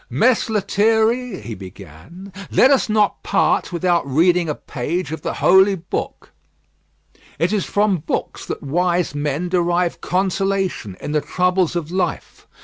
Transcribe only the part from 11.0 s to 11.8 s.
the troubles